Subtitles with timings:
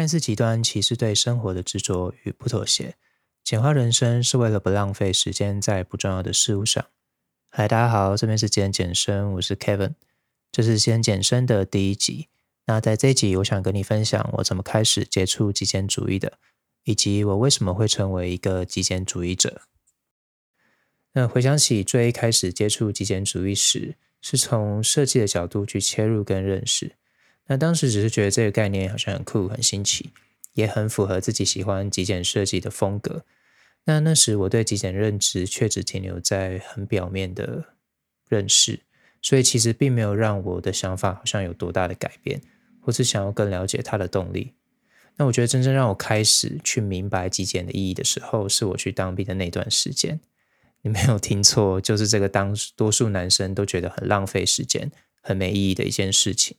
[0.00, 2.94] 看似极端，其实对生活的执着与不妥协。
[3.44, 6.82] 简化人生是为了不浪费时间在不重要的事物上。
[7.50, 9.92] 嗨，大家好，这边是简简生，我是 Kevin，
[10.50, 12.28] 这是极简简生的第一集。
[12.64, 16.38] 那在这集，我想跟你分享我怎么开始接触极简主义的，
[16.84, 19.60] 以及我为什么会成为一个极简主义者。
[21.12, 26.96] 那回想起最一开始接触极简主义时，是从设计的角度去切入跟认识。
[27.50, 30.10] 那当时只是觉得这个概念好像很酷、很新奇，
[30.54, 33.24] 也很符合自己喜欢极简设计的风格。
[33.86, 37.64] 那那时我对极简认知却只停留在很表面的
[38.28, 38.82] 认识，
[39.20, 42.40] 所以其实并没有让我的想法好像有多大的改变，
[42.80, 44.52] 或是想要更了解它的动力。
[45.16, 50.20] 那我觉得真正让我开始去明白极简的意义的时候，是我去当兵的那段时间。
[50.82, 56.56] 你没有听错，就是这个当多数男生都觉得很浪费时间、很没意义的一件事情。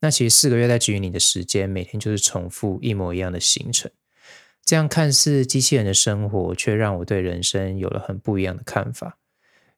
[0.00, 3.90] 那其实四个月在给予你的时间，每天就是重复一模一样的行程，
[4.64, 9.18] 这样看似机器人的生活，却让我对人生有了很不一样的看法。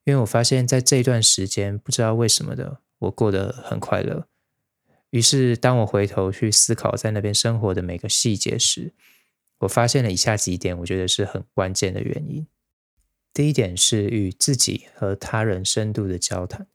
[0.04, 4.26] 因为我发现，在这段时间，不知道为什么的，我过得很快乐。
[5.10, 8.92] 于是，当我回头去思考在那边生活的每个细节时，
[9.58, 12.46] 我发现了以下几点，我觉得是很关键的原因。
[13.34, 16.66] 第一点是与自己和他人深度的交谈。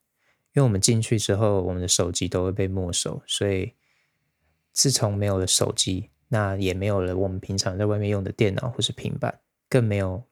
[0.57, 3.73] 因为我们进去之后，我们的手机都会被没收，所以
[4.73, 10.23] 自从没有了手机，那也没有了我们平常在外面用的电脑或是平板，更没有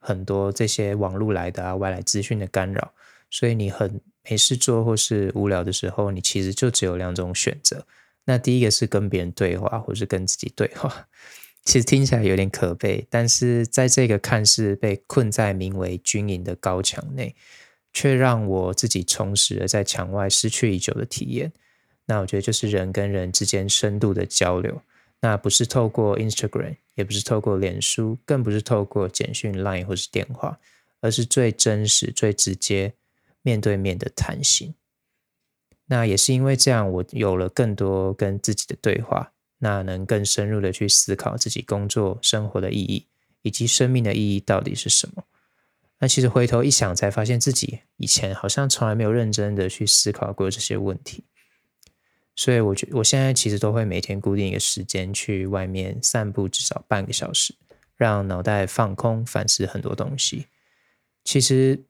[0.00, 2.92] 很多这些网络来的啊外来资讯的干扰，
[3.30, 7.86] 所以你很没事做或是无聊的时候，你其实就只有两种选择。
[8.24, 11.06] 那第一个是跟别人对话，或是跟自己对话，
[11.62, 17.36] 其实听起来有点可悲，但是在这个看似被困在名为军营的高墙内。
[17.92, 21.52] 却让我自己重拾了在墙外失去已久的体验。
[22.06, 24.82] 那我觉得就是人跟人之间深度的交流，
[25.20, 30.58] 那不是透过 Instagram，也不是透过脸书，更不是透过简讯、Line 或是电话，
[31.00, 32.94] 而是最真实、最直接、
[33.42, 34.74] 面对面的谈心。
[35.86, 43.06] 那也是因为这样，我有了更多跟自己的对话，那能更深入的去思考自己工作、生活的意义，
[43.42, 45.24] 以及生命的意义到底是什么。
[46.00, 51.24] 那其实回头一想，才发现自己以前好像从来没有认真的去思考过这些问题。
[52.34, 57.54] 所以，我觉我现在其实都会每天固定一个时间去外面散步，至少半个小时，
[57.96, 60.46] 让脑袋放空，反思很多东西。
[61.22, 61.84] 其实，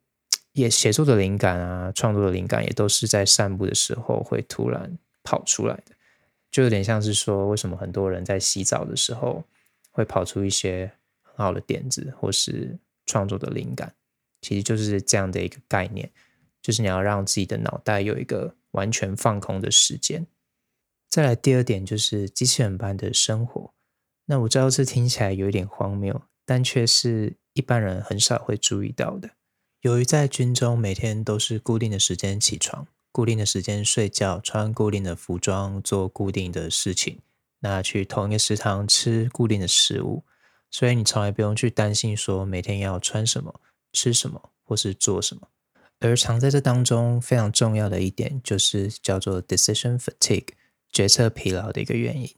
[0.55, 5.95] 也写作的灵感啊，创作的灵感也都是在散步的时候会突然跑出来的，
[6.51, 9.45] 就有点像是说，为什么很多人在洗澡的时候
[9.93, 10.91] 会跑出一些
[11.23, 13.95] 很好的点子，或是创作的灵感。
[14.41, 16.11] 其实就是这样的一个概念，
[16.63, 20.27] 就是你要让自己的脑袋有一个完全放空的时间。
[21.09, 23.75] 再来第二点就是机器人般的生活。
[24.27, 29.31] 那我知道这听起来有一点荒谬，但却是一般人很少会注意到的。
[29.81, 37.19] 由于在军中每天都是固定的时间起床，固定的时间睡觉，穿固定的服装，做固定的事情，
[37.59, 40.23] 那去同一个食堂吃固定的食物，
[40.71, 43.61] 所以你从来不用去担心说每天要穿什么。
[43.93, 45.49] 吃什么或是做什么，
[46.01, 50.49] 而藏在这当中非常重要的一点，就是叫做 decision fatigue，
[50.91, 52.29] 决策疲劳的一个原因。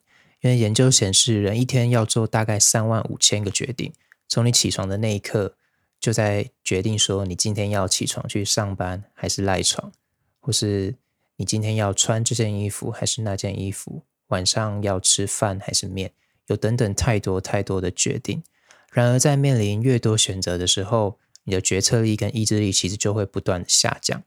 [0.41, 3.93] 因为研究显示，人一天要做大概三万五千个决定，
[4.27, 5.55] 从你起床的那一刻，
[6.01, 9.93] 就在决定说你今天要起床去上班还是赖床，
[10.41, 10.97] 或是
[11.37, 16.13] 你今天要穿这件衣服还是那件衣服，晚上要吃饭还是面，
[16.49, 18.43] 有等等太多太多的决定。
[18.91, 24.23] 然而，在面临越多选择的时候，你的决策力跟意志力其实就会不断的下降。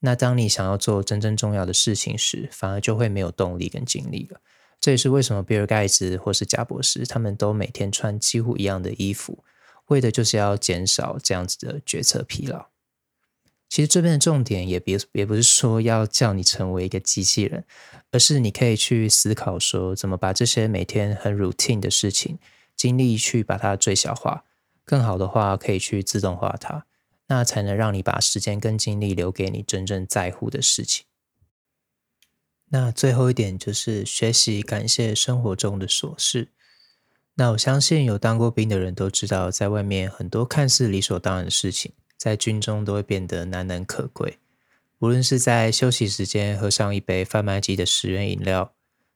[0.00, 4.40] 那当你想要做真正重要的事情时，反而就会没有动力跟精力了。
[4.78, 9.42] 这也是为什么比尔盖茨或是贾博士他们都每天穿几乎一样的衣服，
[9.86, 12.66] 为的就是要减少这样子的决策疲劳。
[13.68, 17.64] 其实这边的重点也别也不是说要叫你成为一个机器人，
[18.12, 22.38] 而是你可以去思考说，怎么把这些每天很 routine 的事情，
[22.76, 24.44] 精力去把它最小化。
[24.86, 26.86] 更好的话，可以去自动化它，
[27.26, 31.04] 那才能让你把时间跟精力留给你真正在乎的事情。
[32.68, 36.48] 那最后一点就是学习感谢生活中的琐事。
[37.34, 44.38] 那我相信有当过兵的人都知道，在外面很多看似理所当然的事情，在军中都会变得难能可贵。
[45.00, 48.72] 无论是在休息时间喝上一杯贩卖机的十元饮料，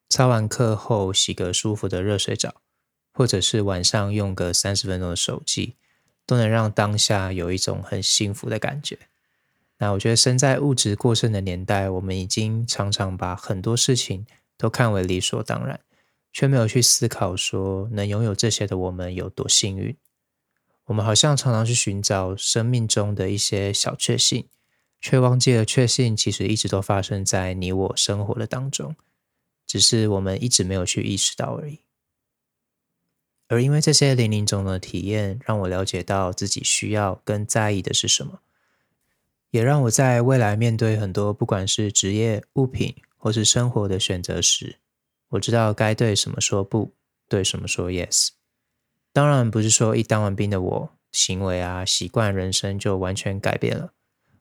[0.09, 2.61] 操完课后洗个舒服的热水澡。
[3.13, 5.77] 或者是晚上用个三十分钟的手机，
[6.27, 8.99] 都能让当下有一种很幸福的感觉。
[9.79, 14.27] 那我觉得，身在物质过剩的年代，我们已经常常把很多事情
[14.59, 15.81] 都看为理所当然，
[16.33, 19.97] 却没有去思考说能拥有这些的我们有多幸运。
[20.85, 24.47] 我们好像常常去寻找生命中的一些小确幸，
[25.01, 28.95] 却忘记了确幸其实一直都发生在你我生活的当中，
[29.67, 31.81] 只是我们一直没有去意识到而已。
[33.51, 38.39] 而因为这些林林总总的体验，让我了解到自己需要跟在意的是什么，
[39.51, 44.77] 也让我在未来面对很多不管是职业、物品或是生活的选择时，
[45.31, 46.93] 我知道该对什么说不，
[47.29, 48.29] 对什么说 yes。
[49.13, 53.93] 当然不是说一当完兵的我，行为啊、习惯、人生就完全改变了，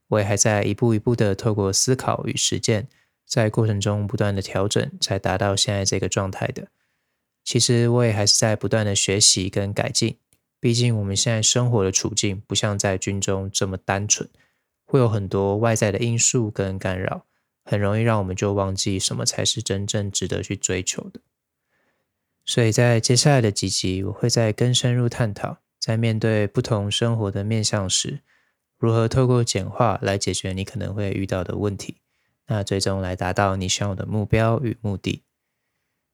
[0.10, 2.88] 我也还在一步一步的透过思考与实践，
[3.26, 6.68] 在过程中不断的调整，才达到现在这个状态的。
[7.50, 10.20] 其实我也还是在不断的学习跟改进，
[10.60, 14.30] 毕竟我们现在生活的处境不像在军中这么单纯，
[14.86, 17.26] 会有很多外在的因素跟干扰，
[17.64, 21.22] 很容易让我们就忘记什么才是真正值得去追求的。
[22.46, 28.20] 所以在接下来的几集，我会再更深入探讨，在面对不同生活的面向时，
[28.78, 31.98] 如何透过简化来解决你可能会遇到的问题，
[32.46, 35.24] 那最终来达到你想要的目标与目的。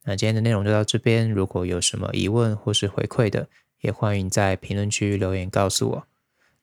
[0.05, 3.49] 那今天的内容就到这边，如果有什么疑问或是回馈的，
[3.81, 6.07] 也欢迎在评论区留言告诉我。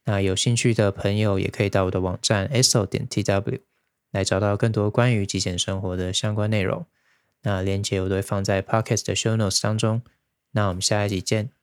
[0.05, 3.61] 那有兴趣的朋友也可以到我的网站 eso 点 tw
[4.11, 6.87] 来找到更多关于极简生活的相关内容。
[7.43, 10.03] 那链接我都会放在 Podcast 的 Show Notes 当中。
[10.53, 11.62] 那我们下一集见。